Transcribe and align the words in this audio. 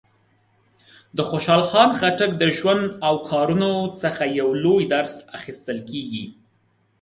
د 1.17 1.19
خوشحال 1.29 1.63
خان 1.69 1.89
خټک 1.99 2.31
د 2.41 2.43
ژوند 2.57 2.83
او 3.07 3.15
کارونو 3.29 3.71
څخه 4.01 4.23
یو 4.39 4.49
لوی 4.63 4.83
درس 4.93 5.15
اخیستل 5.37 5.79
کېږي. 5.89 6.25